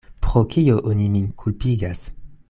[0.27, 2.03] Pro kio oni min kulpigas?